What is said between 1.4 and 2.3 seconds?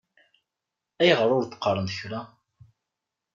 d-qqaṛen kra?